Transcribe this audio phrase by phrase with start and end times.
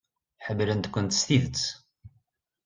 [0.45, 1.63] Ḥemmlent-kent s tidet.